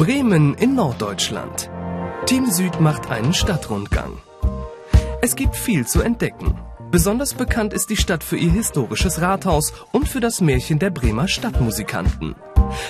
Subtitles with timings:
[0.00, 1.68] Bremen in Norddeutschland.
[2.24, 4.16] Team Süd macht einen Stadtrundgang.
[5.20, 6.58] Es gibt viel zu entdecken.
[6.90, 11.28] Besonders bekannt ist die Stadt für ihr historisches Rathaus und für das Märchen der Bremer
[11.28, 12.34] Stadtmusikanten.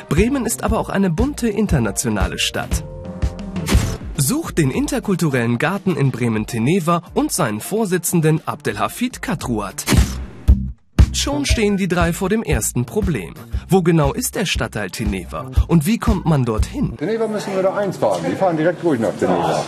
[0.08, 2.84] Bremen ist aber auch eine bunte internationale Stadt.
[4.16, 9.84] Sucht den interkulturellen Garten in Bremen-Teneva und seinen Vorsitzenden Abdelhafid Katruat.
[11.12, 13.34] Schon stehen die drei vor dem ersten Problem.
[13.68, 16.96] Wo genau ist der Stadtteil Teneva und wie kommt man dorthin?
[16.96, 18.22] Teneva müssen wir da eins fahren.
[18.30, 19.64] Die fahren direkt ruhig nach Teneva.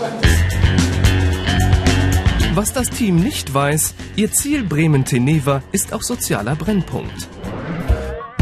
[2.55, 7.29] Was das Team nicht weiß, ihr Ziel Bremen-Teneva ist auch sozialer Brennpunkt.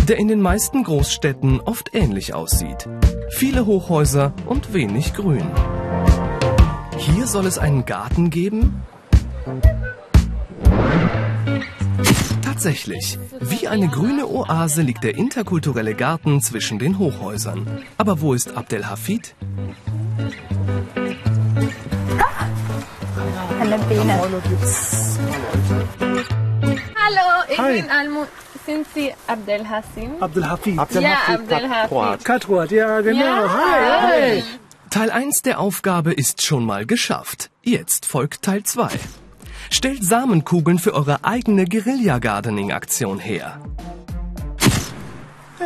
[0.09, 2.89] Der in den meisten Großstädten oft ähnlich aussieht.
[3.31, 5.49] Viele Hochhäuser und wenig Grün.
[6.99, 8.83] Hier soll es einen Garten geben?
[12.61, 17.67] Tatsächlich, wie eine grüne Oase liegt der interkulturelle Garten zwischen den Hochhäusern.
[17.97, 19.35] Aber wo ist Abdelhafid?
[23.59, 24.21] Eine Biene.
[26.95, 27.81] Hallo, ich Hi.
[27.81, 28.27] bin Almu.
[28.67, 30.11] Sind Sie Abdel Hassim?
[30.21, 30.77] Abdelhafid.
[31.01, 32.25] Ja, Abdel Hassim.
[32.25, 33.21] Katruat, ja genau.
[33.21, 34.45] Ja, Hi, hi.
[34.91, 37.49] Teil 1 der Aufgabe ist schon mal geschafft.
[37.63, 38.91] Jetzt folgt Teil 2.
[39.73, 43.61] Stellt Samenkugeln für eure eigene Guerilla-Gardening-Aktion her.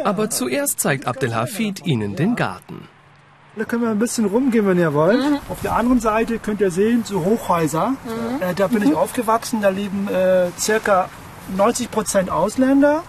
[0.04, 2.86] Aber zuerst zeigt Abdelhafid Ihnen den Garten.
[3.56, 5.22] Da können wir ein bisschen rumgehen, wenn ihr wollt.
[5.48, 7.94] Auf der anderen Seite könnt ihr sehen, so Hochhäuser.
[8.40, 9.62] Äh, da bin ich aufgewachsen.
[9.62, 11.08] Da leben äh, circa
[11.56, 13.02] 90 Prozent Ausländer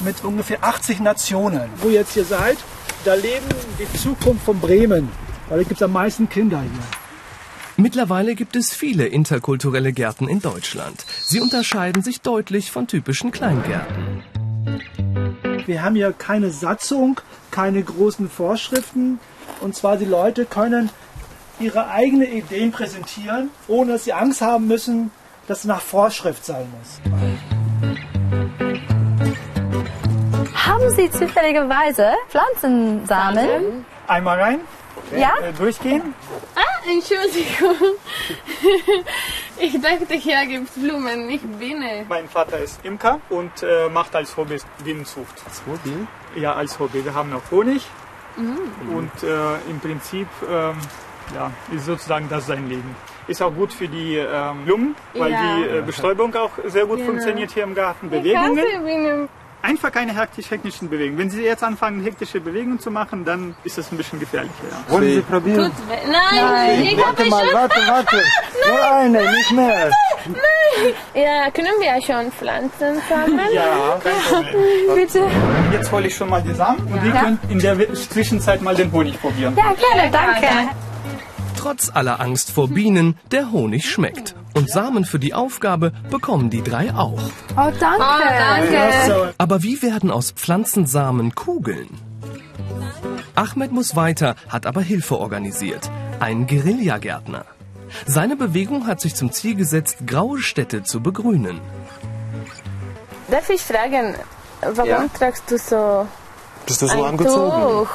[0.00, 1.68] mit ungefähr 80 Nationen.
[1.76, 2.58] Wo ihr jetzt hier seid,
[3.04, 3.46] da leben
[3.78, 5.08] die Zukunft von Bremen.
[5.48, 6.99] Weil da gibt es am meisten Kinder hier.
[7.80, 11.02] Mittlerweile gibt es viele interkulturelle Gärten in Deutschland.
[11.22, 14.22] Sie unterscheiden sich deutlich von typischen Kleingärten.
[15.64, 17.20] Wir haben hier keine Satzung,
[17.50, 19.18] keine großen Vorschriften.
[19.62, 20.90] Und zwar die Leute können
[21.58, 25.10] ihre eigenen Ideen präsentieren, ohne dass sie Angst haben müssen,
[25.46, 27.00] dass es nach Vorschrift sein muss.
[30.54, 33.86] Haben Sie zufälligerweise Pflanzensamen?
[34.06, 34.60] Einmal rein,
[35.16, 35.32] Ja?
[35.42, 36.14] äh, durchgehen.
[36.54, 37.76] Ah, Entschuldigung.
[39.62, 42.06] Ich dachte, hier gibt's Blumen, nicht Biene.
[42.08, 45.34] Mein Vater ist Imker und äh, macht als Hobby Bienenzucht.
[45.46, 46.06] Als Hobby?
[46.34, 47.04] Ja, als Hobby.
[47.04, 47.84] Wir haben auch Honig
[48.38, 50.76] und äh, im Prinzip ähm,
[51.34, 52.96] ja, ist sozusagen das sein Leben.
[53.28, 55.56] Ist auch gut für die ähm, Blumen, weil Ja.
[55.58, 57.10] die äh, Bestäubung auch sehr gut Genau.
[57.10, 58.06] funktioniert hier im Garten.
[58.06, 59.28] Ich Bewegungen, hasse Bienen.
[59.62, 61.18] Einfach keine hektisch-hektischen Bewegungen.
[61.18, 64.54] Wenn Sie jetzt anfangen, hektische Bewegungen zu machen, dann ist das ein bisschen gefährlicher.
[64.70, 64.92] Ja.
[64.92, 65.72] Wollen Sie probieren?
[65.72, 66.10] Tut weh.
[66.10, 67.54] Nein, ich Warte habe mal, schon.
[67.54, 68.22] warte, warte.
[68.68, 69.90] Nur eine, nicht mehr.
[71.14, 73.48] Ja, können wir schon Pflanzen sammeln?
[73.52, 74.00] Ja.
[74.94, 75.26] Bitte.
[75.72, 78.90] Jetzt hole ich schon mal die Samen und ihr könnt in der Zwischenzeit mal den
[78.92, 79.54] Honig probieren.
[79.56, 80.70] Ja, gerne, danke.
[81.56, 84.34] Trotz aller Angst vor Bienen, der Honig schmeckt.
[84.54, 87.20] Und Samen für die Aufgabe bekommen die drei auch.
[87.56, 88.00] Oh, danke.
[88.00, 89.34] Oh, danke.
[89.38, 91.88] Aber wie werden aus Pflanzensamen Kugeln?
[93.34, 95.90] Ahmed muss weiter, hat aber Hilfe organisiert.
[96.18, 97.44] Ein Guerillagärtner.
[98.06, 101.60] Seine Bewegung hat sich zum Ziel gesetzt, graue Städte zu begrünen.
[103.30, 104.14] Darf ich fragen,
[104.60, 105.04] warum Ja?
[105.16, 106.06] tragst du so
[106.66, 107.62] Bist du so ein angezogen?
[107.86, 107.88] Tuch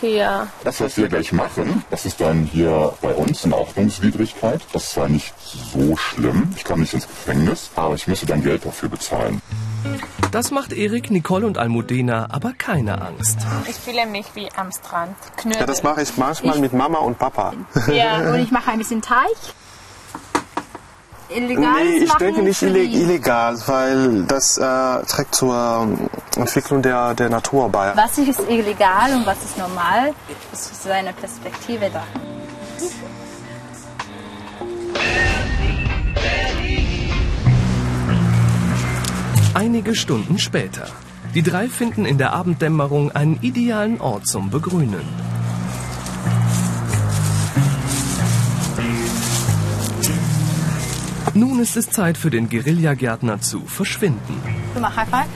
[0.00, 0.48] hier?
[0.64, 4.60] Das, was wir gleich machen, das ist dann hier bei uns eine Ordnungswidrigkeit.
[4.72, 8.42] Das ist zwar nicht so schlimm, ich kann nicht ins Gefängnis, aber ich müsste dann
[8.42, 9.40] Geld dafür bezahlen.
[10.30, 13.38] Das macht Erik, Nicole und Almudena aber keine Angst.
[13.68, 15.14] Ich fühle mich wie am Strand.
[15.36, 15.60] Knödel.
[15.60, 17.52] Ja, das mache ich manchmal mit Mama und Papa.
[17.92, 18.32] Ja.
[18.32, 19.36] Und ich mache ein bisschen Teig.
[21.28, 27.28] Illegal Nee, ich denke nicht illegal, weil das äh, trägt zur ähm, Entwicklung der, der
[27.28, 27.92] Natur bei.
[27.96, 30.12] Was ist illegal und was ist normal?
[30.50, 32.04] Das ist seine Perspektive da.
[39.54, 40.86] Einige Stunden später.
[41.34, 45.04] Die drei finden in der Abenddämmerung einen idealen Ort zum Begrünen.
[51.34, 54.40] Nun ist es Zeit für den Guerillagärtner zu verschwinden.
[54.74, 55.26] Du mach High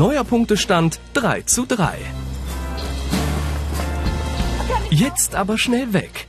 [0.00, 1.98] Neuer Punktestand 3 zu 3.
[4.88, 6.26] Jetzt aber schnell weg.